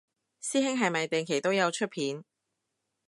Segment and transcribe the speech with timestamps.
[0.41, 2.23] 師兄係咪定期都有出片